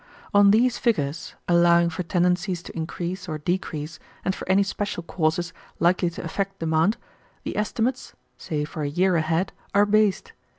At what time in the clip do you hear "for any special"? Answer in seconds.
4.33-5.03